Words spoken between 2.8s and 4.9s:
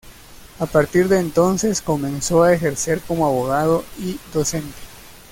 como abogado y docente.